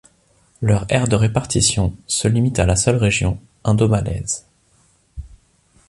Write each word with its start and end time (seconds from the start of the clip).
Leur 0.63 0.87
aire 0.89 1.07
de 1.07 1.15
répartition 1.15 1.95
se 2.07 2.27
limite 2.27 2.57
à 2.57 2.65
la 2.65 2.75
seule 2.75 2.95
région 2.95 3.39
indomalaise. 3.63 4.47